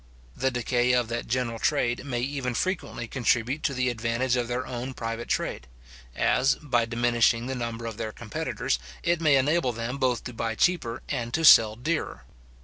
[0.35, 4.65] The decay of that general trade may even frequently contribute to the advantage of their
[4.65, 5.67] own private trade;
[6.15, 10.55] as, by diminishing the number of their competitors, it may enable them both to buy
[10.55, 12.23] cheaper, and to sell dearer.